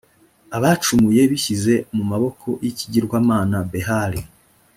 [0.57, 4.21] abacumuye bishyize mu maboko y’ikigirwamana behali.